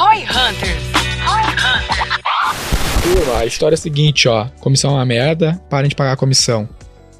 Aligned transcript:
Roy 0.00 0.22
Hunters. 0.22 0.82
Roy 1.26 1.42
Hunters. 1.52 3.28
A 3.38 3.44
história 3.44 3.74
é 3.74 3.76
a 3.76 3.78
seguinte, 3.78 4.26
ó. 4.28 4.46
Comissão 4.58 4.92
é 4.92 4.94
uma 4.94 5.04
merda, 5.04 5.60
parem 5.68 5.90
de 5.90 5.94
pagar 5.94 6.12
a 6.12 6.16
comissão. 6.16 6.66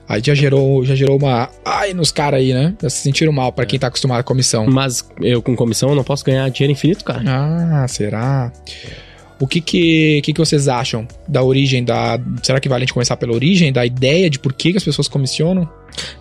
Aí 0.08 0.22
já 0.24 0.34
gerou, 0.34 0.82
já 0.82 0.94
gerou 0.94 1.18
uma. 1.18 1.50
Ai, 1.62 1.92
nos 1.92 2.10
caras 2.10 2.40
aí, 2.40 2.54
né? 2.54 2.74
Já 2.80 2.88
se 2.88 3.02
sentiram 3.02 3.34
mal 3.34 3.52
pra 3.52 3.66
quem 3.66 3.78
tá 3.78 3.88
acostumado 3.88 4.20
a 4.20 4.22
comissão. 4.22 4.66
Mas 4.66 5.06
eu 5.20 5.42
com 5.42 5.54
comissão 5.54 5.90
eu 5.90 5.94
não 5.94 6.02
posso 6.02 6.24
ganhar 6.24 6.48
dinheiro 6.48 6.72
infinito, 6.72 7.04
cara. 7.04 7.22
Ah, 7.26 7.86
será? 7.86 8.50
O 9.38 9.46
que 9.46 9.60
que, 9.60 10.22
que 10.22 10.32
que 10.32 10.38
vocês 10.38 10.66
acham 10.66 11.06
da 11.28 11.42
origem 11.42 11.84
da... 11.84 12.18
Será 12.42 12.60
que 12.60 12.68
vale 12.68 12.84
a 12.84 12.86
gente 12.86 12.94
começar 12.94 13.16
pela 13.18 13.34
origem, 13.34 13.70
da 13.70 13.84
ideia 13.84 14.30
de 14.30 14.38
por 14.38 14.54
que, 14.54 14.70
que 14.70 14.78
as 14.78 14.84
pessoas 14.84 15.06
comissionam? 15.06 15.68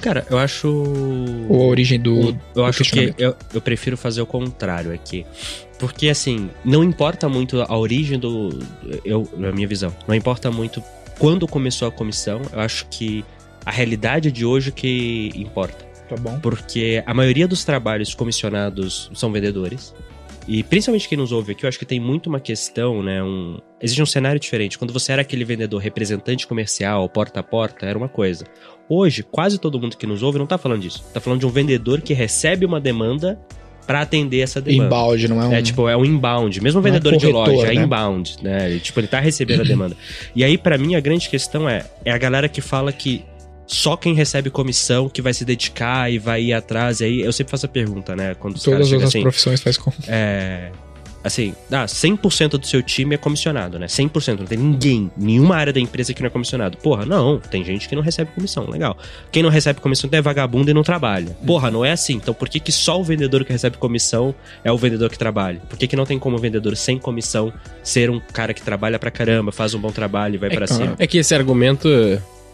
Cara, 0.01 0.25
eu 0.29 0.37
acho. 0.37 0.67
Ou 1.47 1.61
a 1.61 1.65
origem 1.65 1.99
do... 1.99 2.29
eu 2.29 2.37
do 2.53 2.63
acho 2.63 2.83
que 2.83 3.13
eu, 3.17 3.35
eu 3.53 3.61
prefiro 3.61 3.97
fazer 3.97 4.21
o 4.21 4.25
contrário 4.25 4.93
aqui. 4.93 5.25
Porque, 5.77 6.09
assim, 6.09 6.49
não 6.63 6.83
importa 6.83 7.29
muito 7.29 7.61
a 7.61 7.77
origem 7.77 8.19
do. 8.19 8.49
Eu, 9.05 9.27
na 9.37 9.51
minha 9.51 9.67
visão, 9.67 9.95
não 10.07 10.15
importa 10.15 10.51
muito 10.51 10.83
quando 11.17 11.47
começou 11.47 11.87
a 11.87 11.91
comissão. 11.91 12.41
Eu 12.51 12.59
acho 12.59 12.85
que 12.87 13.23
a 13.65 13.71
realidade 13.71 14.31
de 14.31 14.45
hoje 14.45 14.71
que 14.71 15.31
importa. 15.35 15.85
Tá 16.09 16.15
bom. 16.15 16.39
Porque 16.39 17.03
a 17.05 17.13
maioria 17.13 17.47
dos 17.47 17.63
trabalhos 17.63 18.15
comissionados 18.15 19.11
são 19.13 19.31
vendedores. 19.31 19.93
E 20.49 20.63
principalmente 20.63 21.07
quem 21.07 21.15
nos 21.15 21.31
ouve 21.31 21.51
aqui, 21.51 21.63
eu 21.63 21.67
acho 21.67 21.77
que 21.77 21.85
tem 21.85 21.99
muito 21.99 22.27
uma 22.27 22.39
questão, 22.39 23.03
né? 23.03 23.21
Um... 23.21 23.59
Existe 23.79 24.01
um 24.01 24.05
cenário 24.05 24.39
diferente. 24.39 24.79
Quando 24.79 24.91
você 24.91 25.11
era 25.11 25.21
aquele 25.21 25.45
vendedor 25.45 25.79
representante 25.79 26.47
comercial, 26.47 27.07
porta 27.07 27.39
a 27.39 27.43
porta, 27.43 27.85
era 27.85 27.95
uma 27.95 28.09
coisa. 28.09 28.45
Hoje, 28.89 29.21
quase 29.21 29.59
todo 29.59 29.79
mundo 29.79 29.95
que 29.95 30.07
nos 30.07 30.23
ouve 30.23 30.39
não 30.39 30.47
tá 30.47 30.57
falando 30.57 30.81
disso. 30.81 31.05
Tá 31.13 31.19
falando 31.19 31.41
de 31.41 31.45
um 31.45 31.49
vendedor 31.49 32.01
que 32.01 32.15
recebe 32.15 32.65
uma 32.65 32.81
demanda 32.81 33.39
para 33.85 34.01
atender 34.01 34.39
essa 34.39 34.59
demanda. 34.59 34.85
Inbound, 34.85 35.27
não 35.27 35.39
é 35.39 35.45
um... 35.45 35.53
É 35.53 35.61
tipo, 35.61 35.87
é 35.87 35.95
um 35.95 36.03
inbound. 36.03 36.61
Mesmo 36.61 36.79
um 36.79 36.81
Não 36.81 36.89
é 36.89 36.93
vendedor 36.93 37.15
de 37.15 37.27
loja, 37.27 37.71
é 37.71 37.75
né? 37.75 37.83
inbound, 37.83 38.37
né? 38.41 38.79
Tipo, 38.79 39.01
ele 39.01 39.07
tá 39.07 39.19
recebendo 39.19 39.61
a 39.61 39.65
demanda. 39.65 39.95
E 40.35 40.43
aí, 40.43 40.57
pra 40.57 40.79
mim, 40.79 40.95
a 40.95 40.99
grande 40.99 41.29
questão 41.29 41.69
é, 41.69 41.85
é 42.03 42.11
a 42.11 42.17
galera 42.17 42.49
que 42.49 42.59
fala 42.59 42.91
que 42.91 43.23
só 43.69 43.95
quem 43.95 44.15
recebe 44.15 44.49
comissão 44.49 45.07
que 45.07 45.21
vai 45.21 45.31
se 45.31 45.45
dedicar 45.45 46.11
e 46.11 46.17
vai 46.17 46.41
ir 46.41 46.53
atrás. 46.53 47.01
E 47.01 47.03
aí, 47.05 47.21
eu 47.21 47.31
sempre 47.31 47.51
faço 47.51 47.67
a 47.67 47.69
pergunta, 47.69 48.15
né? 48.15 48.33
Quando 48.33 48.55
os 48.55 48.65
caras 48.65 48.89
Todas 48.89 49.03
as 49.03 49.09
assim, 49.09 49.21
profissões 49.21 49.61
faz 49.61 49.77
com... 49.77 49.93
é... 50.07 50.71
Assim, 51.21 51.53
ah, 51.69 51.83
100% 51.83 52.51
do 52.51 52.65
seu 52.65 52.81
time 52.81 53.13
é 53.13 53.17
comissionado, 53.17 53.77
né? 53.77 53.87
100%. 53.87 54.39
Não 54.39 54.45
tem 54.45 54.57
ninguém, 54.57 55.11
nenhuma 55.17 55.57
área 55.57 55.73
da 55.73 55.79
empresa 55.79 56.13
que 56.13 56.21
não 56.21 56.27
é 56.27 56.29
comissionado. 56.29 56.77
Porra, 56.77 57.05
não. 57.05 57.39
Tem 57.39 57.63
gente 57.63 57.89
que 57.89 57.95
não 57.95 58.01
recebe 58.01 58.31
comissão. 58.31 58.69
Legal. 58.69 58.97
Quem 59.29 59.43
não 59.43 59.49
recebe 59.49 59.81
comissão 59.81 60.09
é 60.13 60.21
vagabundo 60.21 60.71
e 60.71 60.73
não 60.73 60.81
trabalha. 60.81 61.37
Porra, 61.45 61.69
não 61.69 61.83
é 61.83 61.91
assim. 61.91 62.13
Então 62.13 62.33
por 62.33 62.47
que, 62.47 62.57
que 62.57 62.71
só 62.71 62.99
o 62.99 63.03
vendedor 63.03 63.43
que 63.43 63.51
recebe 63.51 63.77
comissão 63.77 64.33
é 64.63 64.71
o 64.71 64.77
vendedor 64.77 65.09
que 65.09 65.19
trabalha? 65.19 65.59
Por 65.69 65.77
que, 65.77 65.87
que 65.87 65.95
não 65.95 66.05
tem 66.05 66.17
como 66.17 66.37
o 66.37 66.39
vendedor 66.39 66.75
sem 66.77 66.97
comissão 66.97 67.51
ser 67.83 68.09
um 68.09 68.19
cara 68.19 68.53
que 68.53 68.61
trabalha 68.61 68.97
pra 68.97 69.11
caramba, 69.11 69.51
faz 69.51 69.73
um 69.73 69.79
bom 69.79 69.91
trabalho 69.91 70.35
e 70.35 70.37
vai 70.37 70.49
pra 70.49 70.67
cima? 70.67 70.95
É 70.97 71.05
que 71.05 71.17
esse 71.17 71.35
argumento 71.35 71.89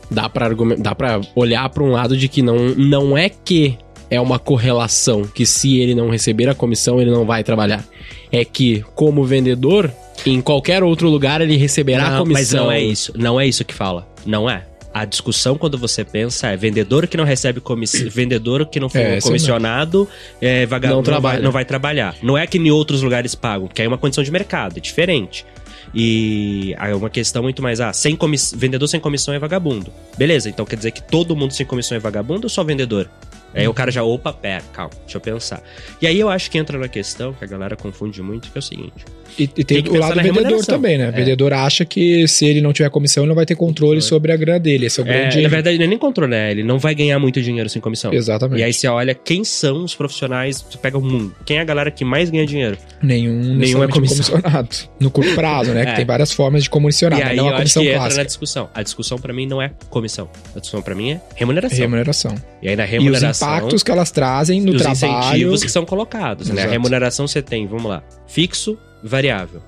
dá 0.10 0.28
pra, 0.30 0.46
argumen- 0.46 0.78
dá 0.80 0.94
pra 0.96 1.20
olhar 1.36 1.68
pra 1.70 1.84
um 1.84 1.92
lado 1.92 2.16
de 2.18 2.28
que 2.28 2.42
não, 2.42 2.58
não 2.76 3.18
é 3.18 3.30
que 3.30 3.78
é 4.10 4.22
uma 4.22 4.38
correlação, 4.38 5.24
que 5.24 5.46
se 5.46 5.80
ele 5.80 5.96
não 5.96 6.10
receber 6.10 6.48
a 6.50 6.54
comissão, 6.56 7.02
ele 7.02 7.12
não 7.12 7.26
vai 7.26 7.44
trabalhar. 7.44 7.84
É 8.32 8.46
que, 8.46 8.84
como 8.94 9.24
vendedor, 9.24 9.92
em 10.26 10.42
qualquer 10.42 10.84
outro 10.84 11.10
lugar 11.10 11.42
ele 11.42 11.58
receberá 11.58 12.08
a 12.08 12.10
Não, 12.12 12.18
mas 12.20 12.50
comissão. 12.50 12.66
não 12.66 12.72
é 12.72 12.82
isso. 12.82 13.14
Não 13.16 13.40
é 13.40 13.48
isso 13.48 13.66
que 13.66 13.74
fala. 13.74 14.08
Não 14.26 14.50
é. 14.50 14.64
A 14.94 15.04
discussão, 15.04 15.58
quando 15.58 15.78
você 15.78 16.06
pensa, 16.06 16.48
é 16.48 16.56
vendedor 16.56 17.06
que 17.08 17.18
não 17.18 17.26
recebe 17.26 17.60
comissão. 17.60 18.08
vendedor 18.10 18.66
que 18.68 18.80
não 18.80 18.88
foi 18.90 19.02
É, 19.02 19.20
comissionado, 19.22 20.08
é, 20.42 20.66
vagabundo, 20.66 21.10
Não 21.12 21.16
não, 21.16 21.22
vai, 21.22 21.40
não 21.40 21.52
vai 21.52 21.66
trabalhar. 21.66 22.16
Não 22.24 22.38
é 22.38 22.48
que 22.48 22.58
em 22.58 22.72
outros 22.72 23.02
lugares 23.02 23.36
pagam, 23.36 23.68
aí 23.78 23.86
é 23.86 23.88
uma 23.88 23.98
condição 23.98 24.24
de 24.24 24.32
mercado, 24.32 24.78
é 24.78 24.80
diferente. 24.80 25.46
E 25.94 26.76
é 26.80 26.96
uma 26.96 27.10
questão 27.10 27.44
muito 27.44 27.62
mais, 27.62 27.80
ah, 27.80 27.94
sem 27.94 28.18
vendedor 28.56 28.88
sem 28.88 29.00
comissão 29.00 29.34
é 29.34 29.40
vagabundo. 29.40 29.92
Beleza, 30.18 30.50
então 30.50 30.66
quer 30.66 30.76
dizer 30.76 30.92
que 30.92 31.02
todo 31.02 31.36
mundo 31.36 31.52
sem 31.52 31.66
comissão 31.66 31.96
é 31.96 32.00
vagabundo 32.00 32.46
ou 32.46 32.50
só 32.50 32.64
vendedor? 32.64 33.10
Aí 33.56 33.68
o 33.68 33.74
cara 33.74 33.90
já, 33.92 34.04
opa, 34.04 34.34
pera, 34.34 34.64
calma, 34.74 34.92
deixa 35.04 35.18
eu 35.18 35.22
pensar. 35.22 35.64
E 36.02 36.08
aí 36.08 36.20
eu 36.20 36.30
acho 36.30 36.52
que 36.52 36.58
entra 36.58 36.78
na 36.78 36.88
questão 36.88 37.34
que 37.34 37.44
a 37.44 37.48
galera 37.48 37.76
confunde 37.76 38.22
muito, 38.22 38.52
que 38.52 38.58
é 38.58 38.60
o 38.60 38.62
seguinte. 38.62 39.06
E, 39.38 39.44
e 39.44 39.48
tem, 39.48 39.66
Tem 39.66 39.84
que 39.84 39.90
o 39.90 40.00
lado 40.00 40.16
na 40.16 40.22
vendedor 40.24 40.66
também, 40.66 40.98
né? 40.98 41.06
O 41.08 41.10
É. 41.10 41.12
vendedor 41.12 41.52
acha 41.54 41.84
que 41.84 42.28
se 42.28 42.46
ele 42.46 42.62
não 42.62 42.72
tiver 42.72 42.90
comissão, 42.90 43.24
ele 43.24 43.30
não 43.30 43.36
vai 43.36 43.46
ter 43.46 43.56
controle 43.56 44.02
sobre 44.02 44.32
a 44.32 44.38
grana 44.38 44.60
dele. 44.60 44.86
Esse 44.86 45.00
é 45.02 45.04
o 45.04 45.08
É, 45.08 45.20
grande... 45.22 45.42
na 45.42 45.50
verdade, 45.50 45.78
não 45.78 45.86
é 45.86 45.88
nem 45.88 45.98
controle, 45.98 46.32
né? 46.32 46.52
Ele 46.52 46.64
não 46.64 46.78
vai 46.80 46.96
ganhar 46.96 47.20
muito 47.20 47.42
dinheiro 47.42 47.70
sem 47.70 47.82
comissão. 47.82 48.14
Exatamente. 48.14 48.60
E 48.60 48.64
aí 48.64 48.72
você 48.74 48.88
olha 48.88 49.14
quem 49.14 49.44
são 49.44 49.84
os 49.84 49.94
profissionais, 49.96 50.62
você 50.62 50.78
pega 50.78 50.98
o 50.98 51.02
mundo. 51.02 51.36
Quem 51.46 51.58
é 51.58 51.62
a 51.62 51.66
galera 51.66 51.92
que 51.92 52.06
mais 52.06 52.30
ganha 52.30 52.46
dinheiro? 52.46 52.78
Nenhum, 53.04 53.56
Nenhum 53.56 53.84
é 53.84 53.88
comissionado. 53.88 54.70
No 55.00 55.12
curto 55.12 55.34
prazo, 55.36 55.72
né? 55.72 55.82
É. 55.82 55.86
Que 55.86 55.96
tem 55.98 56.06
várias 56.06 56.32
formas 56.32 56.64
de 56.64 56.70
comissionar, 56.70 57.20
e 57.20 57.24
aí 57.24 57.36
não 57.36 57.48
eu 57.48 57.50
a 57.50 57.54
acho 57.54 57.58
comissão 57.60 57.84
que 57.84 57.90
entra 57.90 58.00
clássica. 58.00 58.22
na 58.22 58.26
discussão. 58.26 58.70
A 58.74 58.84
discussão 58.84 59.18
pra 59.18 59.34
mim 59.34 59.46
não 59.46 59.62
é 59.62 59.72
comissão. 59.90 60.30
A 60.56 60.60
discussão 60.60 60.82
pra 60.82 60.96
mim 60.96 61.12
é 61.12 61.22
remuneração. 61.36 61.78
Remuneração. 61.78 62.36
E 62.62 62.70
aí 62.70 62.76
na 62.76 62.86
remuneração... 62.86 63.45
impactos 63.46 63.84
que 63.84 63.92
elas 63.92 64.12
trazem 64.12 64.62
no 64.62 64.72
os 64.74 64.82
trabalho. 64.82 64.96
incentivos 65.18 65.64
que 65.64 65.70
são 65.72 65.86
colocados. 65.86 66.50
Né? 66.50 66.64
A 66.64 66.68
remuneração 66.68 67.28
você 67.28 67.42
tem, 67.42 67.68
vamos 67.68 67.86
lá, 67.86 68.04
fixo, 68.28 68.78
variável. 69.04 69.62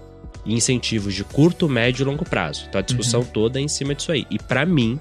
E 0.46 0.54
incentivos 0.54 1.14
de 1.14 1.24
curto, 1.24 1.68
médio 1.68 2.04
e 2.04 2.06
longo 2.06 2.24
prazo. 2.24 2.66
Então 2.70 2.80
a 2.80 2.82
discussão 2.82 3.20
Uhum. 3.22 3.26
toda 3.28 3.60
é 3.60 3.62
em 3.62 3.68
cima 3.68 3.94
disso 3.94 4.12
aí. 4.12 4.26
E 4.32 4.40
pra 4.40 4.66
mim, 4.66 4.98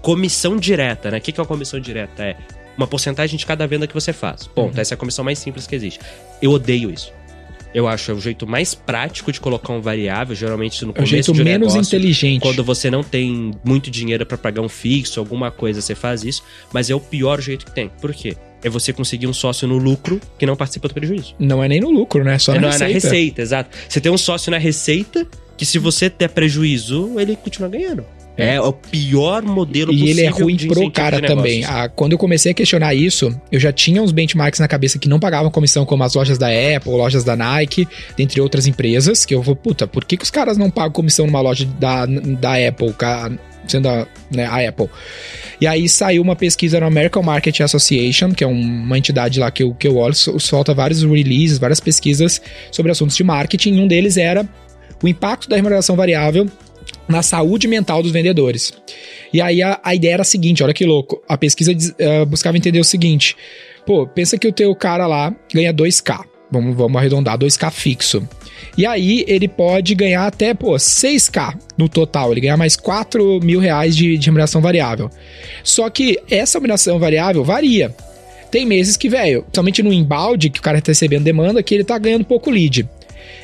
comissão 0.00 0.56
direta, 0.56 1.10
né? 1.10 1.18
O 1.18 1.20
que 1.20 1.32
que 1.32 1.40
é 1.40 1.42
uma 1.42 1.46
comissão 1.46 1.78
direta? 1.80 2.22
É 2.24 2.36
uma 2.76 2.86
porcentagem 2.86 3.36
de 3.38 3.44
cada 3.46 3.66
venda 3.66 3.86
que 3.86 3.94
você 3.94 4.12
faz. 4.12 4.46
Ponto. 4.46 4.74
Uhum. 4.74 4.80
Essa 4.80 4.94
é 4.94 4.96
a 4.96 4.98
comissão 4.98 5.24
mais 5.24 5.38
simples 5.38 5.66
que 5.66 5.74
existe. 5.74 6.00
Eu 6.40 6.50
odeio 6.52 6.90
isso. 6.90 7.12
Eu 7.76 7.86
acho 7.86 8.10
é 8.10 8.14
o 8.14 8.18
jeito 8.20 8.46
mais 8.46 8.74
prático 8.74 9.30
de 9.30 9.38
colocar 9.38 9.70
um 9.74 9.82
variável, 9.82 10.34
geralmente 10.34 10.82
no 10.82 10.88
É 10.88 10.92
o 10.92 10.94
começo 10.94 11.10
jeito 11.10 11.32
de 11.34 11.42
um 11.42 11.44
menos 11.44 11.74
negócio, 11.74 11.88
inteligente. 11.94 12.40
quando 12.40 12.64
você 12.64 12.90
não 12.90 13.02
tem 13.04 13.50
muito 13.62 13.90
dinheiro 13.90 14.24
pra 14.24 14.38
pagar 14.38 14.62
um 14.62 14.68
fixo, 14.68 15.20
alguma 15.20 15.50
coisa, 15.50 15.82
você 15.82 15.94
faz 15.94 16.24
isso, 16.24 16.42
mas 16.72 16.88
é 16.88 16.94
o 16.94 17.00
pior 17.00 17.38
jeito 17.40 17.66
que 17.66 17.72
tem. 17.72 17.90
Por 18.00 18.14
quê? 18.14 18.34
É 18.64 18.70
você 18.70 18.94
conseguir 18.94 19.26
um 19.26 19.34
sócio 19.34 19.68
no 19.68 19.76
lucro 19.76 20.18
que 20.38 20.46
não 20.46 20.56
participa 20.56 20.88
do 20.88 20.94
prejuízo. 20.94 21.34
Não 21.38 21.62
é 21.62 21.68
nem 21.68 21.78
no 21.80 21.90
lucro, 21.90 22.24
né? 22.24 22.38
Só 22.38 22.52
É, 22.52 22.54
na 22.54 22.62
não, 22.62 22.68
receita. 22.70 22.84
é 22.84 22.88
na 22.88 22.94
receita, 22.94 23.42
exato. 23.42 23.76
Você 23.86 24.00
tem 24.00 24.10
um 24.10 24.16
sócio 24.18 24.50
na 24.50 24.56
receita 24.58 25.26
que 25.56 25.66
se 25.66 25.78
você 25.78 26.08
der 26.08 26.28
prejuízo, 26.30 27.20
ele 27.20 27.36
continua 27.36 27.68
ganhando. 27.68 28.04
É 28.36 28.60
o 28.60 28.72
pior 28.72 29.42
modelo 29.42 29.92
E 29.92 30.10
ele 30.10 30.20
é 30.20 30.30
possível 30.30 30.44
ruim 30.44 30.56
pro 30.68 30.90
cara 30.90 31.20
também. 31.22 31.64
Ah, 31.64 31.88
quando 31.88 32.12
eu 32.12 32.18
comecei 32.18 32.52
a 32.52 32.54
questionar 32.54 32.94
isso, 32.94 33.34
eu 33.50 33.58
já 33.58 33.72
tinha 33.72 34.02
uns 34.02 34.12
benchmarks 34.12 34.60
na 34.60 34.68
cabeça 34.68 34.98
que 34.98 35.08
não 35.08 35.18
pagavam 35.18 35.50
comissão, 35.50 35.86
como 35.86 36.04
as 36.04 36.14
lojas 36.14 36.36
da 36.36 36.48
Apple, 36.48 36.92
lojas 36.92 37.24
da 37.24 37.34
Nike, 37.34 37.88
dentre 38.16 38.40
outras 38.40 38.66
empresas, 38.66 39.24
que 39.24 39.34
eu 39.34 39.40
vou, 39.40 39.56
puta, 39.56 39.86
por 39.86 40.04
que, 40.04 40.16
que 40.18 40.24
os 40.24 40.30
caras 40.30 40.58
não 40.58 40.70
pagam 40.70 40.92
comissão 40.92 41.26
numa 41.26 41.40
loja 41.40 41.64
da, 41.78 42.04
da 42.04 42.54
Apple, 42.68 42.94
sendo 43.66 43.88
a, 43.88 44.06
né, 44.30 44.44
a 44.44 44.68
Apple? 44.68 44.88
E 45.58 45.66
aí 45.66 45.88
saiu 45.88 46.20
uma 46.20 46.36
pesquisa 46.36 46.78
no 46.78 46.86
American 46.86 47.22
Market 47.22 47.58
Association, 47.60 48.32
que 48.32 48.44
é 48.44 48.46
uma 48.46 48.98
entidade 48.98 49.40
lá 49.40 49.50
que 49.50 49.62
eu, 49.62 49.72
que 49.74 49.88
eu 49.88 49.96
olho, 49.96 50.14
so- 50.14 50.38
solta 50.38 50.74
vários 50.74 51.02
releases, 51.02 51.56
várias 51.56 51.80
pesquisas 51.80 52.42
sobre 52.70 52.92
assuntos 52.92 53.16
de 53.16 53.24
marketing, 53.24 53.76
e 53.76 53.80
um 53.80 53.88
deles 53.88 54.18
era 54.18 54.46
o 55.02 55.08
impacto 55.08 55.48
da 55.48 55.56
remuneração 55.56 55.96
variável 55.96 56.46
na 57.08 57.22
saúde 57.22 57.68
mental 57.68 58.02
dos 58.02 58.12
vendedores. 58.12 58.72
E 59.32 59.40
aí 59.40 59.62
a, 59.62 59.80
a 59.82 59.94
ideia 59.94 60.14
era 60.14 60.22
a 60.22 60.24
seguinte, 60.24 60.62
olha 60.62 60.74
que 60.74 60.84
louco. 60.84 61.22
A 61.28 61.36
pesquisa 61.36 61.72
eh, 61.98 62.24
buscava 62.24 62.56
entender 62.56 62.80
o 62.80 62.84
seguinte. 62.84 63.36
Pô, 63.84 64.06
pensa 64.06 64.36
que 64.36 64.48
o 64.48 64.52
teu 64.52 64.74
cara 64.74 65.06
lá 65.06 65.34
ganha 65.52 65.72
2K. 65.72 66.24
Vamos, 66.50 66.76
vamos 66.76 66.96
arredondar, 66.96 67.38
2K 67.38 67.70
fixo. 67.70 68.28
E 68.76 68.86
aí 68.86 69.24
ele 69.26 69.48
pode 69.48 69.94
ganhar 69.94 70.26
até, 70.26 70.54
pô, 70.54 70.72
6K 70.72 71.56
no 71.76 71.88
total. 71.88 72.32
Ele 72.32 72.40
ganha 72.40 72.56
mais 72.56 72.76
4 72.76 73.40
mil 73.42 73.60
reais 73.60 73.96
de, 73.96 74.16
de 74.18 74.26
remuneração 74.26 74.60
variável. 74.60 75.10
Só 75.62 75.88
que 75.90 76.18
essa 76.30 76.58
remuneração 76.58 76.98
variável 76.98 77.44
varia. 77.44 77.94
Tem 78.50 78.64
meses 78.64 78.96
que, 78.96 79.08
velho, 79.08 79.44
somente 79.52 79.82
no 79.82 79.92
inbound, 79.92 80.50
que 80.50 80.60
o 80.60 80.62
cara 80.62 80.80
tá 80.80 80.90
recebendo 80.92 81.24
demanda, 81.24 81.62
que 81.62 81.74
ele 81.74 81.84
tá 81.84 81.98
ganhando 81.98 82.24
pouco 82.24 82.50
lead. 82.50 82.88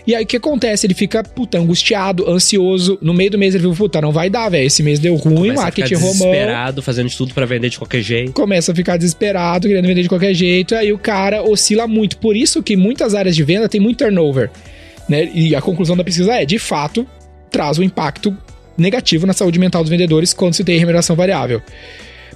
E 0.07 0.15
aí 0.15 0.25
o 0.25 0.27
que 0.27 0.37
acontece? 0.37 0.87
Ele 0.87 0.95
fica, 0.95 1.23
puta, 1.23 1.59
angustiado, 1.59 2.29
ansioso. 2.29 2.99
No 3.01 3.15
meio 3.15 3.31
do 3.31 3.39
mês 3.39 3.55
ele 3.55 3.65
fica, 3.65 3.77
puta, 3.77 4.01
não 4.01 4.13
vai 4.13 4.29
dar, 4.29 4.49
velho. 4.49 4.67
Esse 4.67 4.83
mês 4.83 4.99
deu 4.99 5.15
ruim, 5.15 5.49
Começa 5.49 5.63
marketing 5.63 5.95
romão. 5.95 6.13
desesperado, 6.13 6.83
fazendo 6.83 7.09
de 7.09 7.17
tudo 7.17 7.35
pra 7.35 7.47
vender 7.47 7.69
de 7.69 7.79
qualquer 7.79 8.03
jeito. 8.03 8.33
Começa 8.33 8.73
a 8.73 8.75
ficar 8.75 8.97
desesperado, 8.97 9.69
querendo 9.69 9.87
vender 9.87 10.03
de 10.03 10.09
qualquer 10.09 10.35
jeito. 10.35 10.75
Aí 10.75 10.93
o 10.93 10.99
cara 10.99 11.43
oscila 11.43 11.87
muito. 11.87 12.17
Por 12.19 12.37
isso 12.37 12.63
que 12.63 12.77
muitas 12.77 13.15
áreas 13.15 13.37
de 13.37 13.43
venda 13.45 13.69
tem 13.69 13.81
muito 13.81 13.99
turnover. 13.99 14.51
Né? 15.09 15.31
E 15.35 15.55
a 15.55 15.61
conclusão 15.61 15.97
da 15.97 16.05
pesquisa 16.05 16.35
é, 16.35 16.45
de 16.45 16.59
fato, 16.59 17.07
traz 17.51 17.79
um 17.79 17.83
impacto 17.83 18.37
negativo 18.77 19.27
na 19.27 19.33
saúde 19.33 19.59
mental 19.59 19.83
dos 19.83 19.91
vendedores 19.91 20.33
quando 20.33 20.55
se 20.55 20.65
tem 20.65 20.79
remuneração 20.79 21.15
variável. 21.15 21.63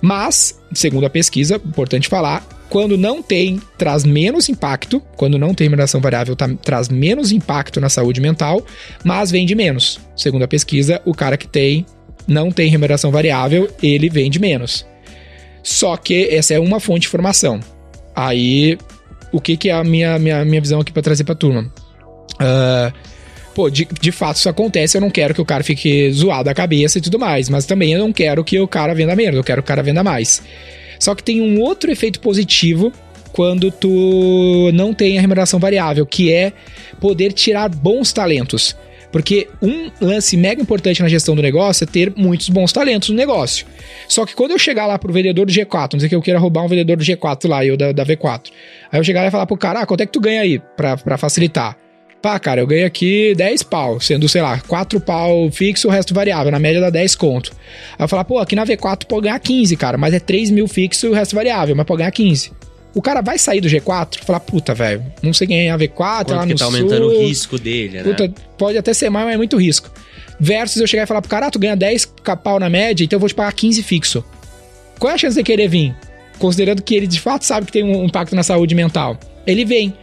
Mas, 0.00 0.60
segundo 0.72 1.06
a 1.06 1.10
pesquisa, 1.10 1.56
importante 1.56 2.08
falar, 2.08 2.46
quando 2.68 2.96
não 2.96 3.22
tem, 3.22 3.60
traz 3.78 4.04
menos 4.04 4.48
impacto. 4.48 5.00
Quando 5.16 5.38
não 5.38 5.54
tem 5.54 5.66
remuneração 5.66 6.00
variável, 6.00 6.34
tá- 6.34 6.50
traz 6.62 6.88
menos 6.88 7.32
impacto 7.32 7.80
na 7.80 7.88
saúde 7.88 8.20
mental, 8.20 8.64
mas 9.04 9.30
vende 9.30 9.54
menos. 9.54 10.00
Segundo 10.16 10.42
a 10.44 10.48
pesquisa, 10.48 11.00
o 11.04 11.14
cara 11.14 11.36
que 11.36 11.46
tem, 11.46 11.86
não 12.26 12.50
tem 12.50 12.68
remuneração 12.70 13.10
variável, 13.10 13.68
ele 13.82 14.08
vende 14.08 14.38
menos. 14.38 14.86
Só 15.62 15.96
que 15.96 16.28
essa 16.30 16.54
é 16.54 16.60
uma 16.60 16.80
fonte 16.80 17.02
de 17.02 17.06
informação. 17.08 17.60
Aí, 18.14 18.78
o 19.32 19.40
que, 19.40 19.56
que 19.56 19.68
é 19.68 19.72
a 19.72 19.84
minha, 19.84 20.18
minha, 20.18 20.44
minha 20.44 20.60
visão 20.60 20.80
aqui 20.80 20.92
para 20.92 21.02
trazer 21.02 21.24
para 21.24 21.34
turma? 21.34 21.70
Ah, 22.38 22.92
pô, 23.54 23.70
de, 23.70 23.86
de 24.00 24.12
fato 24.12 24.36
isso 24.36 24.48
acontece, 24.48 24.96
eu 24.96 25.00
não 25.00 25.10
quero 25.10 25.34
que 25.34 25.40
o 25.40 25.44
cara 25.44 25.64
fique 25.64 26.10
zoado 26.12 26.50
a 26.50 26.54
cabeça 26.54 26.98
e 26.98 27.00
tudo 27.00 27.18
mais, 27.18 27.48
mas 27.48 27.64
também 27.66 27.92
eu 27.92 27.98
não 27.98 28.12
quero 28.12 28.44
que 28.44 28.58
o 28.60 28.68
cara 28.68 28.94
venda 28.94 29.16
menos, 29.16 29.36
eu 29.36 29.44
quero 29.44 29.62
que 29.62 29.66
o 29.66 29.68
cara 29.68 29.82
venda 29.82 30.02
mais. 30.04 30.42
Só 30.98 31.14
que 31.14 31.22
tem 31.22 31.40
um 31.40 31.60
outro 31.60 31.90
efeito 31.90 32.20
positivo 32.20 32.92
quando 33.32 33.70
tu 33.70 34.70
não 34.72 34.94
tem 34.94 35.18
a 35.18 35.20
remuneração 35.20 35.60
variável, 35.60 36.06
que 36.06 36.32
é 36.32 36.52
poder 37.00 37.32
tirar 37.32 37.68
bons 37.68 38.12
talentos. 38.12 38.74
Porque 39.12 39.48
um 39.62 39.90
lance 40.00 40.36
mega 40.36 40.60
importante 40.60 41.02
na 41.02 41.08
gestão 41.08 41.34
do 41.34 41.42
negócio 41.42 41.84
é 41.84 41.86
ter 41.86 42.12
muitos 42.16 42.48
bons 42.48 42.72
talentos 42.72 43.10
no 43.10 43.14
negócio. 43.14 43.66
Só 44.08 44.26
que 44.26 44.34
quando 44.34 44.50
eu 44.50 44.58
chegar 44.58 44.86
lá 44.86 44.98
pro 44.98 45.12
vendedor 45.12 45.46
do 45.46 45.52
G4, 45.52 45.92
não 45.92 45.96
dizer 45.96 46.08
que 46.08 46.14
eu 46.14 46.22
queira 46.22 46.38
roubar 46.38 46.64
um 46.64 46.68
vendedor 46.68 46.96
do 46.96 47.04
G4 47.04 47.48
lá, 47.48 47.64
eu 47.64 47.76
da, 47.76 47.92
da 47.92 48.04
V4. 48.04 48.50
Aí 48.90 49.00
eu 49.00 49.04
chegar 49.04 49.22
lá 49.22 49.28
e 49.28 49.30
falar 49.30 49.46
pro 49.46 49.56
cara, 49.56 49.80
ah, 49.80 49.86
quanto 49.86 50.02
é 50.02 50.06
que 50.06 50.12
tu 50.12 50.20
ganha 50.20 50.40
aí 50.40 50.58
pra, 50.76 50.96
pra 50.96 51.16
facilitar? 51.16 51.78
Pá, 52.22 52.38
cara, 52.38 52.60
eu 52.60 52.66
ganho 52.66 52.86
aqui 52.86 53.34
10 53.36 53.62
pau, 53.64 54.00
sendo, 54.00 54.28
sei 54.28 54.42
lá, 54.42 54.60
4 54.66 55.00
pau 55.00 55.50
fixo, 55.50 55.86
o 55.86 55.90
resto 55.90 56.12
variável. 56.12 56.50
Na 56.50 56.58
média 56.58 56.80
dá 56.80 56.90
10 56.90 57.14
conto. 57.14 57.52
Aí 57.98 58.04
eu 58.04 58.08
falar, 58.08 58.24
pô, 58.24 58.38
aqui 58.38 58.56
na 58.56 58.64
V4 58.64 58.96
tu 58.98 59.06
pode 59.06 59.22
ganhar 59.24 59.38
15, 59.38 59.76
cara, 59.76 59.96
mas 59.96 60.12
é 60.12 60.18
3 60.18 60.50
mil 60.50 60.66
fixo 60.66 61.06
e 61.06 61.08
o 61.10 61.12
resto 61.12 61.34
variável, 61.36 61.76
mas 61.76 61.86
pode 61.86 61.98
ganhar 61.98 62.10
15. 62.10 62.52
O 62.94 63.02
cara 63.02 63.20
vai 63.20 63.38
sair 63.38 63.60
do 63.60 63.68
G4 63.68 64.16
e 64.22 64.24
falar, 64.24 64.40
puta, 64.40 64.74
velho, 64.74 65.04
não 65.22 65.32
sei 65.32 65.46
ganhar 65.46 65.78
V4, 65.78 65.90
Quanto 65.94 66.34
lá 66.34 66.46
que 66.46 66.52
no 66.54 66.58
tá 66.58 66.64
aumentando 66.64 67.10
sul, 67.10 67.18
o 67.18 67.26
risco 67.26 67.58
dele, 67.58 67.98
né? 67.98 68.02
Puta, 68.02 68.32
pode 68.56 68.78
até 68.78 68.94
ser 68.94 69.10
mais, 69.10 69.26
mas 69.26 69.34
é 69.34 69.36
muito 69.36 69.56
risco. 69.58 69.90
Versus 70.40 70.80
eu 70.80 70.86
chegar 70.86 71.04
e 71.04 71.06
falar 71.06 71.20
pro 71.20 71.30
cara, 71.30 71.46
ah, 71.46 71.50
tu 71.50 71.58
ganha 71.58 71.76
10 71.76 72.12
pau 72.42 72.58
na 72.58 72.70
média, 72.70 73.04
então 73.04 73.16
eu 73.16 73.20
vou 73.20 73.28
te 73.28 73.34
pagar 73.34 73.52
15 73.52 73.82
fixo. 73.82 74.24
Qual 74.98 75.10
é 75.10 75.14
a 75.14 75.18
chance 75.18 75.36
de 75.36 75.42
querer 75.42 75.68
vir? 75.68 75.94
Considerando 76.38 76.82
que 76.82 76.94
ele 76.94 77.06
de 77.06 77.20
fato 77.20 77.44
sabe 77.44 77.66
que 77.66 77.72
tem 77.72 77.84
um 77.84 78.04
impacto 78.04 78.34
na 78.34 78.42
saúde 78.42 78.74
mental. 78.74 79.18
Ele 79.46 79.64
vem. 79.64 79.94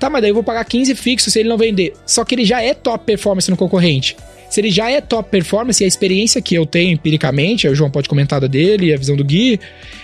Tá, 0.00 0.08
mas 0.10 0.22
daí 0.22 0.30
eu 0.30 0.34
vou 0.34 0.42
pagar 0.42 0.64
15 0.64 0.94
fixo 0.94 1.30
se 1.30 1.38
ele 1.38 1.48
não 1.48 1.58
vender. 1.58 1.92
Só 2.06 2.24
que 2.24 2.34
ele 2.34 2.44
já 2.44 2.62
é 2.62 2.72
top 2.74 3.04
performance 3.04 3.50
no 3.50 3.56
concorrente. 3.56 4.16
Se 4.48 4.60
ele 4.60 4.70
já 4.70 4.90
é 4.90 5.00
top 5.00 5.30
performance, 5.30 5.80
e 5.80 5.84
a 5.84 5.86
experiência 5.86 6.40
que 6.42 6.54
eu 6.56 6.66
tenho 6.66 6.92
empiricamente, 6.92 7.66
aí 7.68 7.72
o 7.72 7.76
João 7.76 7.90
pode 7.90 8.08
comentar 8.08 8.40
da 8.40 8.48
dele, 8.48 8.92
a 8.92 8.96
visão 8.96 9.14
do 9.14 9.22
Gui, 9.22 9.60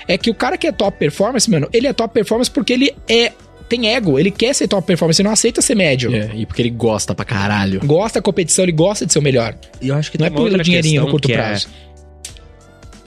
é 0.06 0.16
que 0.16 0.30
o 0.30 0.34
cara 0.34 0.56
que 0.56 0.66
é 0.68 0.72
top 0.72 0.96
performance, 0.98 1.50
mano, 1.50 1.68
ele 1.72 1.88
é 1.88 1.92
top 1.92 2.14
performance 2.14 2.48
porque 2.50 2.72
ele 2.72 2.94
é 3.08 3.32
tem 3.68 3.92
ego, 3.92 4.16
ele 4.16 4.30
quer 4.30 4.54
ser 4.54 4.68
top 4.68 4.86
performance, 4.86 5.20
ele 5.20 5.26
não 5.26 5.32
aceita 5.32 5.60
ser 5.60 5.74
médio. 5.74 6.14
É, 6.14 6.30
e 6.34 6.46
porque 6.46 6.62
ele 6.62 6.70
gosta 6.70 7.14
pra 7.14 7.24
caralho. 7.24 7.80
Gosta 7.84 8.20
da 8.20 8.22
competição, 8.22 8.64
ele 8.64 8.70
gosta 8.72 9.04
de 9.04 9.12
ser 9.12 9.18
o 9.18 9.22
melhor. 9.22 9.56
E 9.82 9.88
eu 9.88 9.94
acho 9.96 10.12
que 10.12 10.18
Não 10.18 10.26
é 10.26 10.30
pelo 10.30 10.62
dinheirinho 10.62 11.00
no 11.00 11.06
questão 11.06 11.10
curto 11.10 11.30
é- 11.32 11.34
prazo. 11.34 11.68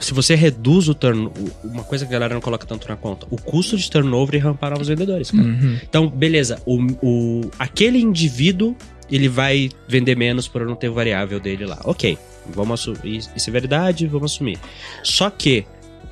Se 0.00 0.14
você 0.14 0.34
reduz 0.34 0.88
o 0.88 0.94
turn... 0.94 1.30
Uma 1.62 1.84
coisa 1.84 2.04
que 2.04 2.10
a 2.10 2.12
galera 2.12 2.34
não 2.34 2.40
coloca 2.40 2.66
tanto 2.66 2.88
na 2.88 2.96
conta. 2.96 3.26
O 3.30 3.36
custo 3.36 3.76
de 3.76 3.90
turnover 3.90 4.34
e 4.34 4.38
rampar 4.38 4.70
novos 4.70 4.88
vendedores. 4.88 5.30
cara. 5.30 5.42
Uhum. 5.42 5.78
Então, 5.82 6.08
beleza. 6.08 6.60
O, 6.64 6.78
o, 7.02 7.50
aquele 7.58 8.00
indivíduo, 8.00 8.74
ele 9.10 9.28
vai 9.28 9.70
vender 9.86 10.16
menos 10.16 10.48
por 10.48 10.64
não 10.66 10.74
ter 10.74 10.88
o 10.88 10.94
variável 10.94 11.38
dele 11.38 11.66
lá. 11.66 11.78
Ok. 11.84 12.18
Vamos 12.48 12.80
assumir. 12.80 13.18
Isso 13.36 13.50
é 13.50 13.52
verdade, 13.52 14.06
vamos 14.06 14.32
assumir. 14.32 14.58
Só 15.04 15.28
que, 15.30 15.64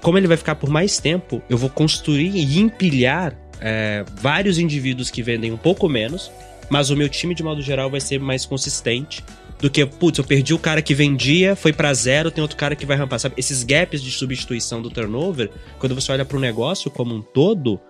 como 0.03 0.19
ele 0.19 0.27
vai 0.27 0.37
ficar 0.37 0.55
por 0.55 0.69
mais 0.69 0.99
tempo, 0.99 1.43
eu 1.49 1.57
vou 1.57 1.71
construir 1.71 2.37
e 2.37 2.59
empilhar 2.59 3.35
é, 3.61 4.05
vários 4.21 4.59
indivíduos 4.59 5.11
que 5.11 5.23
vendem 5.23 5.51
um 5.53 5.57
pouco 5.57 5.89
menos, 5.89 6.31
mas 6.69 6.91
o 6.91 6.97
meu 6.97 7.09
time, 7.09 7.35
de 7.35 7.43
modo 7.43 7.63
geral, 7.63 7.91
vai 7.91 8.01
ser 8.01 8.21
mais 8.21 8.45
consistente 8.45 9.25
do 9.61 9.69
que, 9.69 9.85
putz, 9.85 10.19
eu 10.19 10.25
perdi 10.25 10.55
o 10.55 10.59
cara 10.59 10.81
que 10.81 10.95
vendia, 10.95 11.57
foi 11.57 11.73
pra 11.73 11.93
zero, 11.93 12.31
tem 12.31 12.43
outro 12.43 12.57
cara 12.57 12.77
que 12.77 12.87
vai 12.87 12.97
rampar, 12.97 13.19
sabe? 13.19 13.35
Esses 13.37 13.65
gaps 13.65 14.01
de 14.03 14.11
substituição 14.11 14.81
do 14.81 14.89
turnover, 14.91 15.51
quando 15.79 15.95
você 15.95 16.13
olha 16.13 16.25
pro 16.25 16.39
negócio 16.39 16.91
como 16.91 17.15
um 17.15 17.21
todo, 17.23 17.81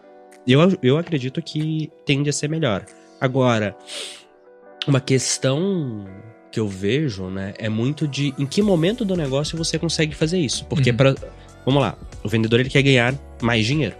eu, 0.47 0.79
eu 0.83 0.97
acredito 0.97 1.43
que 1.43 1.91
tende 2.07 2.31
a 2.31 2.33
ser 2.33 2.49
melhor. 2.49 2.85
Agora, 3.21 3.77
uma 4.87 5.01
questão 5.01 6.07
que 6.51 6.59
eu 6.59 6.67
vejo, 6.67 7.25
né, 7.29 7.53
é 7.59 7.69
muito 7.69 8.09
de 8.09 8.33
em 8.39 8.47
que 8.47 8.63
momento 8.63 9.05
do 9.05 9.15
negócio 9.15 9.59
você 9.59 9.79
consegue 9.79 10.15
fazer 10.15 10.39
isso. 10.39 10.65
Porque, 10.65 10.91
Uhum. 10.91 10.97
pra, 10.97 11.15
vamos 11.67 11.83
lá, 11.83 11.99
o 12.25 12.29
vendedor 12.29 12.61
ele 12.61 12.71
quer 12.71 12.83
ganhar 12.83 13.15
mais 13.43 13.67
dinheiro. 13.67 13.95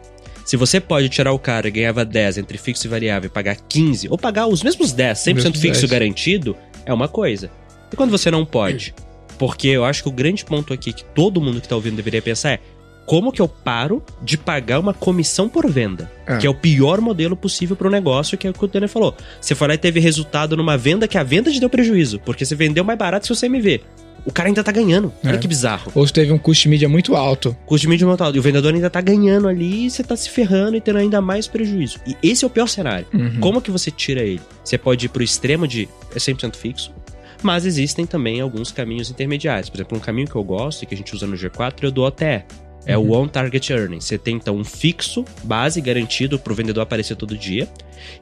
Se 0.47 0.57
você 0.57 0.81
pode 0.81 1.11
tirar 1.11 1.33
o 1.33 1.39
cara 1.39 1.69
ganhava 1.69 2.07
10 2.07 2.39
entre 2.39 2.57
fixo 2.57 2.87
e 2.87 2.89
variável 2.89 3.27
e 3.27 3.31
pagar 3.31 3.55
15, 3.55 4.09
ou 4.09 4.17
pagar 4.17 4.47
os 4.47 4.63
mesmos 4.63 4.93
10, 4.95 5.19
100% 5.19 5.35
mesmos 5.35 5.61
fixo 5.61 5.81
10. 5.83 5.91
garantido, 5.91 6.57
é 6.89 6.95
uma 6.95 7.07
coisa. 7.07 7.51
E 7.93 7.97
quando 7.97 8.11
você 8.11 8.31
não 8.31 8.47
pode? 8.47 8.95
Porque 9.39 9.69
eu 9.69 9.85
acho 9.85 10.03
que 10.03 10.09
o 10.09 10.13
grande 10.13 10.45
ponto 10.45 10.73
aqui 10.73 10.93
que 10.93 11.05
todo 11.05 11.41
mundo 11.41 11.61
que 11.61 11.69
tá 11.69 11.77
ouvindo 11.77 11.97
deveria 11.97 12.23
pensar 12.23 12.53
é 12.53 12.61
como 13.05 13.31
que 13.31 13.41
eu 13.41 13.49
paro 13.49 14.03
de 14.23 14.37
pagar 14.37 14.81
uma 14.81 14.93
comissão 14.93 15.49
por 15.49 15.71
venda? 15.71 16.11
É. 16.27 16.39
Que 16.39 16.47
é 16.47 16.51
o 16.51 16.55
pior 16.55 17.01
modelo 17.01 17.37
possível 17.37 17.77
pro 17.77 17.89
negócio, 17.89 18.37
que 18.37 18.47
é 18.47 18.51
o 18.51 18.53
que 18.53 18.65
o 18.65 18.69
Daniel 18.69 18.89
falou. 18.89 19.15
Você 19.41 19.55
foi 19.55 19.69
lá 19.69 19.75
e 19.75 19.79
teve 19.79 20.01
resultado 20.01 20.57
numa 20.57 20.77
venda 20.77 21.07
que 21.07 21.17
a 21.17 21.23
venda 21.23 21.51
te 21.51 21.61
deu 21.61 21.71
prejuízo, 21.71 22.21
porque 22.21 22.45
você 22.45 22.55
vendeu 22.55 22.85
mais 22.85 22.99
barato 22.99 23.27
seu 23.27 23.37
CMV. 23.37 23.83
O 24.29 24.33
cara 24.33 24.51
ainda 24.51 24.63
tá 24.63 24.71
ganhando. 24.71 25.11
Olha 25.25 25.37
É. 25.37 25.39
que 25.39 25.49
bizarro. 25.49 25.91
Ou 25.95 26.07
teve 26.07 26.31
um 26.31 26.37
custo 26.37 26.65
de 26.65 26.69
mídia 26.69 26.87
muito 26.87 27.17
alto. 27.17 27.57
Custo 27.65 27.87
de 27.87 27.89
mídia 27.89 28.07
montal. 28.07 28.31
E 28.35 28.39
o 28.39 28.43
vendedor 28.43 28.75
ainda 28.75 28.91
tá 28.91 29.01
ganhando 29.01 29.49
ali 29.49 29.87
e 29.87 29.91
você 29.91 30.05
tá 30.05 30.15
se 30.15 30.29
ferrando 30.29 30.77
e 30.77 30.83
tendo 30.83 30.99
ainda 30.99 31.19
mais 31.23 31.47
prejuízo. 31.47 31.99
E 32.07 32.15
esse 32.23 32.45
é 32.45 32.47
o 32.47 32.51
pior 32.51 32.67
cenário. 32.69 33.07
Uhum. 33.15 33.41
Como 33.41 33.63
que 33.63 33.71
você 33.71 33.91
tira 33.91 34.21
ele? 34.21 34.43
Você 34.63 34.77
pode 34.77 35.07
ir 35.07 35.09
pro 35.09 35.23
extremo 35.23 35.67
de 35.67 35.89
é 36.15 36.19
100% 36.19 36.57
fixo, 36.57 36.93
mas 37.43 37.65
existem 37.65 38.05
também 38.05 38.39
alguns 38.43 38.71
caminhos 38.71 39.09
intermediários. 39.09 39.71
Por 39.71 39.79
exemplo, 39.79 39.97
um 39.97 40.01
caminho 40.01 40.29
que 40.29 40.37
eu 40.37 40.45
gosto 40.45 40.83
e 40.83 40.87
que 40.87 40.95
a 40.95 40.99
gente 40.99 41.15
usa 41.15 41.27
no 41.27 41.35
G4 41.35 41.85
é 41.85 41.87
o 41.87 41.91
do 41.91 42.03
OTE. 42.03 42.45
É 42.85 42.99
o 42.99 43.13
On 43.13 43.27
Target 43.29 43.73
Earning. 43.73 44.01
Você 44.01 44.17
tem 44.19 44.37
então 44.37 44.57
um 44.57 44.65
fixo, 44.65 45.25
base 45.45 45.81
garantido 45.81 46.39
pro 46.39 46.55
vendedor 46.55 46.83
aparecer 46.83 47.17
todo 47.17 47.37
dia, 47.37 47.67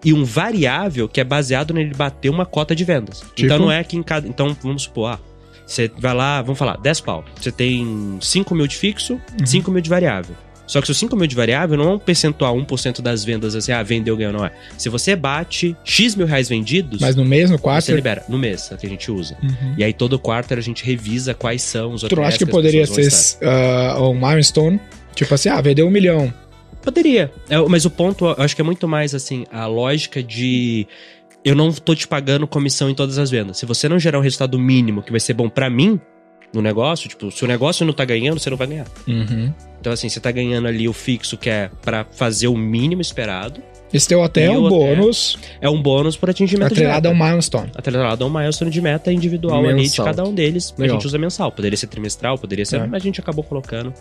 e 0.04 0.12
um 0.12 0.24
variável 0.24 1.08
que 1.08 1.20
é 1.20 1.24
baseado 1.24 1.72
nele 1.74 1.94
bater 1.94 2.30
uma 2.30 2.44
cota 2.46 2.74
de 2.74 2.84
vendas. 2.84 3.20
Tipo? 3.34 3.42
Então 3.46 3.58
não 3.58 3.70
é 3.70 3.82
que 3.84 3.96
em 3.96 4.02
cada. 4.02 4.26
Então 4.26 4.56
vamos 4.62 4.82
supor, 4.82 5.10
ah, 5.12 5.20
você 5.66 5.90
vai 5.98 6.14
lá, 6.14 6.40
vamos 6.42 6.58
falar, 6.58 6.76
10 6.76 7.00
pau. 7.00 7.24
Você 7.40 7.50
tem 7.50 8.18
5 8.20 8.54
mil 8.54 8.66
de 8.66 8.76
fixo, 8.76 9.20
5 9.44 9.70
mil 9.70 9.80
de 9.80 9.90
variável. 9.90 10.34
Só 10.66 10.80
que 10.80 10.86
se 10.86 10.92
o 10.92 10.94
5 10.94 11.14
mil 11.16 11.26
de 11.26 11.36
variável 11.36 11.76
não 11.76 11.90
é 11.90 11.94
um 11.94 11.98
percentual, 11.98 12.56
1% 12.56 13.00
das 13.00 13.24
vendas, 13.24 13.54
assim, 13.54 13.72
ah, 13.72 13.82
vendeu, 13.82 14.16
ganhou, 14.16 14.32
não 14.32 14.44
é. 14.44 14.50
Se 14.76 14.88
você 14.88 15.14
bate 15.14 15.76
X 15.84 16.16
mil 16.16 16.26
reais 16.26 16.48
vendidos, 16.48 17.00
Mas 17.00 17.14
no 17.14 17.24
mês, 17.24 17.50
no 17.50 17.56
você 17.56 17.62
quarto. 17.62 17.92
libera 17.92 18.24
no 18.28 18.38
mês, 18.38 18.70
é 18.72 18.76
que 18.76 18.86
a 18.86 18.90
gente 18.90 19.10
usa. 19.10 19.36
Uhum. 19.42 19.74
E 19.78 19.84
aí 19.84 19.92
todo 19.92 20.18
quarto 20.18 20.52
a 20.54 20.60
gente 20.60 20.84
revisa 20.84 21.34
quais 21.34 21.62
são 21.62 21.92
os 21.92 22.02
Tu 22.02 22.16
não 22.16 22.24
acha 22.24 22.38
que 22.38 22.46
poderia 22.46 22.86
ser 22.86 23.08
ah, 23.42 23.96
um 24.00 24.14
milestone? 24.14 24.80
Tipo 25.14 25.34
assim, 25.34 25.48
ah, 25.48 25.60
vendeu 25.60 25.86
um 25.86 25.90
milhão. 25.90 26.32
Poderia. 26.82 27.32
É, 27.48 27.58
mas 27.68 27.84
o 27.84 27.90
ponto, 27.90 28.24
eu 28.24 28.44
acho 28.44 28.54
que 28.54 28.60
é 28.60 28.64
muito 28.64 28.86
mais 28.86 29.14
assim, 29.14 29.44
a 29.52 29.66
lógica 29.66 30.22
de 30.22 30.86
eu 31.46 31.54
não 31.54 31.70
tô 31.70 31.94
te 31.94 32.08
pagando 32.08 32.44
comissão 32.44 32.90
em 32.90 32.94
todas 32.94 33.18
as 33.18 33.30
vendas. 33.30 33.56
Se 33.56 33.64
você 33.64 33.88
não 33.88 34.00
gerar 34.00 34.18
um 34.18 34.22
resultado 34.22 34.58
mínimo 34.58 35.00
que 35.00 35.12
vai 35.12 35.20
ser 35.20 35.32
bom 35.32 35.48
pra 35.48 35.70
mim 35.70 36.00
no 36.52 36.62
negócio, 36.62 37.08
tipo, 37.08 37.30
se 37.30 37.44
o 37.44 37.48
negócio 37.48 37.84
não 37.84 37.92
tá 37.92 38.04
ganhando, 38.04 38.38
você 38.40 38.48
não 38.50 38.56
vai 38.56 38.66
ganhar. 38.66 38.86
Uhum. 39.06 39.52
Então 39.80 39.92
assim, 39.92 40.08
você 40.08 40.18
tá 40.20 40.30
ganhando 40.30 40.66
ali 40.66 40.88
o 40.88 40.92
fixo 40.92 41.36
que 41.36 41.50
é 41.50 41.70
pra 41.82 42.04
fazer 42.12 42.48
o 42.48 42.56
mínimo 42.56 43.00
esperado, 43.02 43.60
Esse 43.92 44.08
teu 44.08 44.22
até 44.22 44.46
é 44.46 44.50
um 44.50 44.68
bós 44.68 45.36
é 45.60 45.68
um 45.70 45.80
bônus 45.80 46.16
por 46.16 46.28
atingimento 46.30 46.72
atrelado 46.72 47.02
de 47.02 47.08
a 47.08 47.10
meta. 47.12 47.24
um 47.24 47.28
milestone. 47.30 47.70
Atrelado 47.76 48.24
a 48.24 48.26
um 48.26 48.30
milestone 48.30 48.70
de 48.70 48.80
meta 48.80 49.12
individual 49.12 49.60
ali 49.60 49.68
de 49.68 49.74
Mensal. 49.82 50.06
cada 50.06 50.24
um 50.24 50.34
deles. 50.34 50.74
A 50.76 50.80
Legal. 50.82 50.96
gente 50.96 51.06
usa 51.06 51.18
mensal. 51.18 51.52
Poderia 51.52 51.76
ser 51.76 51.86
trimestral, 51.86 52.36
poderia 52.38 52.64
ser. 52.64 52.76
É. 52.80 52.86
Mas 52.86 53.02
a 53.02 53.04
gente 53.04 53.20
acabou 53.20 53.44
colocando. 53.44 53.92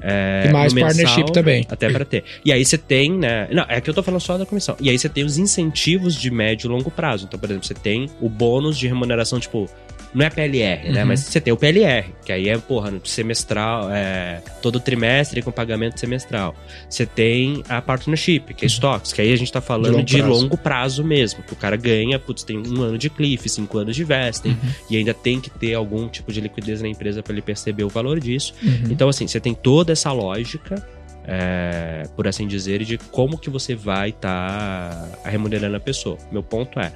é, 0.00 0.44
E 0.48 0.52
mais 0.52 0.72
mensal, 0.72 0.88
partnership 0.94 1.32
também. 1.32 1.66
Até 1.68 1.90
pra 1.90 2.04
ter. 2.04 2.24
E 2.44 2.52
aí 2.52 2.64
você 2.64 2.78
tem, 2.78 3.12
né? 3.12 3.46
Não, 3.52 3.64
é 3.68 3.78
que 3.80 3.90
eu 3.90 3.94
tô 3.94 4.02
falando 4.02 4.20
só 4.20 4.38
da 4.38 4.46
comissão. 4.46 4.74
E 4.80 4.88
aí 4.88 4.98
você 4.98 5.08
tem 5.08 5.22
os 5.24 5.36
incentivos 5.36 6.14
de 6.14 6.30
médio 6.30 6.66
e 6.66 6.70
longo 6.70 6.90
prazo. 6.90 7.26
Então, 7.26 7.38
por 7.38 7.46
exemplo, 7.50 7.66
você 7.66 7.74
tem 7.74 8.08
o 8.20 8.28
bônus 8.30 8.78
de 8.78 8.86
remuneração, 8.88 9.38
tipo. 9.40 9.68
Não 10.16 10.24
é 10.24 10.30
PLR, 10.30 10.90
né? 10.90 11.02
Uhum. 11.02 11.08
Mas 11.08 11.20
você 11.20 11.40
tem 11.40 11.52
o 11.52 11.56
PLR, 11.58 12.06
que 12.24 12.32
aí 12.32 12.48
é, 12.48 12.56
porra, 12.56 12.92
semestral, 13.04 13.90
é, 13.92 14.42
todo 14.62 14.80
trimestre 14.80 15.42
com 15.42 15.52
pagamento 15.52 16.00
semestral. 16.00 16.54
Você 16.88 17.04
tem 17.04 17.62
a 17.68 17.82
partnership, 17.82 18.54
que 18.54 18.64
é 18.64 18.66
stocks, 18.68 19.12
que 19.12 19.20
aí 19.20 19.30
a 19.32 19.36
gente 19.36 19.52
tá 19.52 19.60
falando 19.60 19.92
longo 19.92 20.04
de 20.04 20.16
prazo. 20.18 20.32
longo 20.32 20.56
prazo 20.56 21.04
mesmo. 21.04 21.42
Que 21.42 21.52
o 21.52 21.56
cara 21.56 21.76
ganha, 21.76 22.18
putz, 22.18 22.42
tem 22.44 22.56
um 22.58 22.80
ano 22.82 22.96
de 22.96 23.10
cliff, 23.10 23.46
cinco 23.48 23.76
anos 23.78 23.94
de 23.94 24.02
vesting, 24.04 24.48
Uhum. 24.48 24.56
e 24.90 24.96
ainda 24.96 25.12
tem 25.12 25.38
que 25.40 25.50
ter 25.50 25.74
algum 25.74 26.08
tipo 26.08 26.32
de 26.32 26.40
liquidez 26.40 26.80
na 26.80 26.88
empresa 26.88 27.22
para 27.22 27.34
ele 27.34 27.42
perceber 27.42 27.84
o 27.84 27.88
valor 27.90 28.18
disso. 28.18 28.54
Uhum. 28.62 28.84
Então, 28.90 29.08
assim, 29.10 29.28
você 29.28 29.38
tem 29.38 29.52
toda 29.52 29.92
essa 29.92 30.10
lógica, 30.12 30.82
é, 31.28 32.04
por 32.16 32.26
assim 32.26 32.46
dizer, 32.46 32.82
de 32.84 32.96
como 32.96 33.36
que 33.36 33.50
você 33.50 33.74
vai 33.74 34.10
estar 34.10 35.10
remunerando 35.24 35.76
a 35.76 35.80
pessoa. 35.80 36.16
Meu 36.32 36.42
ponto 36.42 36.80
é, 36.80 36.90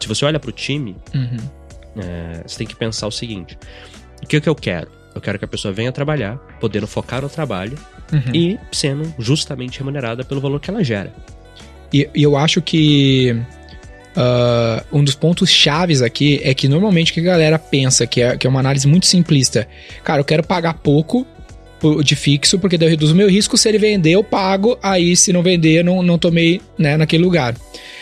se 0.00 0.08
você 0.08 0.24
olha 0.24 0.38
pro 0.40 0.52
time, 0.52 0.96
Uhum. 1.14 1.36
É, 1.98 2.42
você 2.46 2.58
tem 2.58 2.66
que 2.66 2.76
pensar 2.76 3.06
o 3.06 3.10
seguinte: 3.10 3.58
o 4.22 4.26
que, 4.26 4.40
que 4.40 4.48
eu 4.48 4.54
quero? 4.54 4.88
Eu 5.14 5.20
quero 5.20 5.38
que 5.38 5.44
a 5.44 5.48
pessoa 5.48 5.72
venha 5.72 5.90
trabalhar, 5.90 6.36
podendo 6.60 6.86
focar 6.86 7.22
no 7.22 7.28
trabalho 7.28 7.76
Uhum. 8.12 8.32
e 8.32 8.58
sendo 8.70 9.12
justamente 9.18 9.80
remunerada 9.80 10.24
pelo 10.24 10.40
valor 10.40 10.60
que 10.60 10.70
ela 10.70 10.84
gera. 10.84 11.12
E, 11.92 12.08
e 12.14 12.22
eu 12.22 12.36
acho 12.36 12.62
que 12.62 13.36
ah, 14.16 14.82
um 14.90 15.04
dos 15.04 15.14
pontos 15.14 15.50
chaves 15.50 16.00
aqui 16.00 16.40
é 16.42 16.54
que 16.54 16.68
normalmente 16.68 17.10
o 17.10 17.14
que 17.14 17.20
a 17.20 17.24
galera 17.24 17.58
pensa, 17.58 18.06
que 18.06 18.22
é, 18.22 18.36
que 18.36 18.46
é 18.46 18.50
uma 18.50 18.60
análise 18.60 18.88
muito 18.88 19.06
simplista. 19.06 19.68
Cara, 20.02 20.20
eu 20.20 20.24
quero 20.24 20.42
pagar 20.42 20.74
pouco 20.74 21.26
de 22.02 22.16
fixo, 22.16 22.58
porque 22.58 22.78
daí 22.78 22.88
eu 22.88 22.90
reduzo 22.90 23.12
o 23.12 23.16
meu 23.16 23.28
risco. 23.28 23.56
Se 23.58 23.68
ele 23.68 23.78
vender, 23.78 24.12
eu 24.12 24.24
pago. 24.24 24.78
Aí, 24.82 25.14
se 25.14 25.32
não 25.32 25.42
vender, 25.42 25.80
eu 25.80 25.84
não, 25.84 26.02
não 26.02 26.18
tomei 26.18 26.60
né, 26.78 26.96
naquele 26.96 27.22
lugar. 27.22 27.54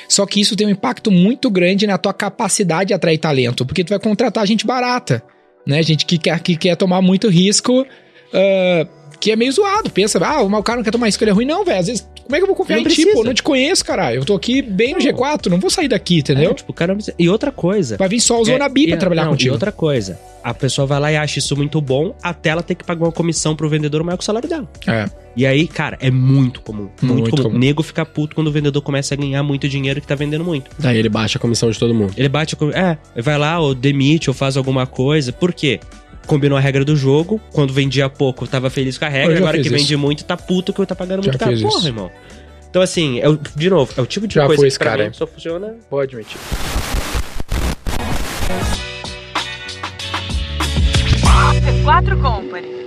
Só 0.08 0.26
que 0.26 0.40
isso 0.40 0.56
tem 0.56 0.66
um 0.66 0.70
impacto 0.70 1.10
muito 1.10 1.50
grande 1.50 1.86
na 1.86 1.98
tua 1.98 2.12
capacidade 2.12 2.88
de 2.88 2.94
atrair 2.94 3.18
talento, 3.18 3.64
porque 3.64 3.84
tu 3.84 3.90
vai 3.90 3.98
contratar 3.98 4.46
gente 4.46 4.66
barata, 4.66 5.22
né? 5.66 5.82
Gente 5.82 6.06
que 6.06 6.18
quer, 6.18 6.38
que 6.40 6.56
quer 6.56 6.76
tomar 6.76 7.00
muito 7.00 7.28
risco, 7.28 7.86
ah, 8.32 8.86
que 9.20 9.30
é 9.30 9.36
meio 9.36 9.52
zoado. 9.52 9.90
Pensa, 9.90 10.18
ah, 10.24 10.42
o 10.42 10.62
cara 10.62 10.76
não 10.76 10.84
quer 10.84 10.90
tomar 10.90 11.06
risco, 11.06 11.22
ele 11.24 11.30
é 11.30 11.34
ruim. 11.34 11.46
Não, 11.46 11.64
velho, 11.64 11.78
às 11.80 11.86
vezes, 11.86 12.08
como 12.24 12.34
é 12.34 12.38
que 12.38 12.42
eu 12.42 12.46
vou 12.46 12.56
confiar 12.56 12.76
Não 12.76 12.82
em 12.82 12.88
ti, 12.88 12.94
precisa. 12.94 13.12
pô? 13.12 13.20
Eu 13.20 13.24
não 13.26 13.34
te 13.34 13.42
conheço, 13.42 13.84
caralho. 13.84 14.16
Eu 14.20 14.24
tô 14.24 14.34
aqui 14.34 14.60
bem 14.62 14.94
no 14.94 14.98
Não. 14.98 15.06
G4, 15.06 15.46
não 15.46 15.60
vou 15.60 15.70
sair 15.70 15.88
daqui, 15.88 16.18
entendeu? 16.18 16.50
É, 16.50 16.54
tipo, 16.54 16.72
cara 16.72 16.96
E 17.18 17.28
outra 17.28 17.52
coisa. 17.52 17.96
Vai 17.96 18.08
vir 18.08 18.20
só 18.20 18.40
o 18.40 18.44
Zona 18.44 18.64
É, 18.64 18.68
B 18.68 18.88
pra 18.88 18.96
trabalhar 18.96 19.24
não, 19.24 19.32
contigo. 19.32 19.50
E 19.50 19.52
outra 19.52 19.70
coisa, 19.70 20.18
a 20.42 20.52
pessoa 20.54 20.86
vai 20.86 20.98
lá 21.00 21.12
e 21.12 21.16
acha 21.16 21.38
isso 21.38 21.56
muito 21.56 21.80
bom 21.80 22.14
até 22.22 22.50
ela 22.50 22.62
ter 22.62 22.74
que 22.74 22.84
pagar 22.84 23.04
uma 23.04 23.12
comissão 23.12 23.54
pro 23.54 23.68
vendedor 23.68 24.02
maior 24.02 24.16
que 24.16 24.22
o 24.22 24.26
salário 24.26 24.48
dela. 24.48 24.68
É. 24.86 25.08
E 25.36 25.44
aí, 25.44 25.66
cara, 25.66 25.98
é 26.00 26.10
muito 26.10 26.60
comum. 26.60 26.88
Muito, 27.02 27.04
Muito 27.22 27.30
comum. 27.30 27.42
comum. 27.44 27.56
O 27.56 27.58
nego 27.58 27.82
fica 27.82 28.06
puto 28.06 28.34
quando 28.36 28.46
o 28.46 28.52
vendedor 28.52 28.80
começa 28.82 29.14
a 29.14 29.16
ganhar 29.16 29.42
muito 29.42 29.68
dinheiro 29.68 30.00
que 30.00 30.06
tá 30.06 30.14
vendendo 30.14 30.44
muito. 30.44 30.70
Daí 30.78 30.96
ele 30.96 31.08
baixa 31.08 31.38
a 31.38 31.40
comissão 31.40 31.68
de 31.70 31.78
todo 31.78 31.92
mundo. 31.92 32.14
Ele 32.16 32.28
bate 32.28 32.54
com. 32.54 32.70
É, 32.70 32.96
vai 33.20 33.36
lá, 33.36 33.58
ou 33.58 33.74
demite, 33.74 34.30
ou 34.30 34.34
faz 34.34 34.56
alguma 34.56 34.86
coisa. 34.86 35.32
Por 35.32 35.52
quê? 35.52 35.80
Combinou 36.26 36.56
a 36.56 36.60
regra 36.60 36.84
do 36.84 36.96
jogo. 36.96 37.40
Quando 37.52 37.72
vendia 37.72 38.08
pouco, 38.08 38.46
tava 38.46 38.70
feliz 38.70 38.96
com 38.98 39.04
a 39.04 39.08
Eu 39.08 39.12
regra. 39.12 39.38
Agora 39.38 39.58
que 39.58 39.68
vende 39.68 39.82
isso. 39.94 39.98
muito, 39.98 40.24
tá 40.24 40.36
puto 40.36 40.72
que 40.72 40.84
tá 40.86 40.94
pagando 40.94 41.22
Já 41.22 41.30
muito 41.32 41.38
caro. 41.38 41.60
Porra, 41.60 41.78
isso. 41.78 41.86
irmão. 41.88 42.10
Então, 42.70 42.82
assim, 42.82 43.20
é, 43.20 43.28
o- 43.28 43.38
de 43.56 43.70
novo, 43.70 43.92
é 43.96 44.00
o 44.00 44.06
tipo 44.06 44.26
de 44.26 44.34
Já 44.34 44.46
coisa 44.46 44.66
que 44.68 44.84
cara. 44.84 45.04
mim 45.06 45.12
só 45.12 45.26
funciona. 45.26 45.74
Vou 45.90 46.00
admitir. 46.00 46.38
C4 51.84 52.20
Company. 52.20 52.83